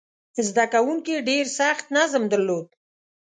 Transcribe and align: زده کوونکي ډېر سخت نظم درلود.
زده 0.47 0.65
کوونکي 0.73 1.25
ډېر 1.29 1.45
سخت 1.59 1.85
نظم 1.97 2.23
درلود. 2.33 2.67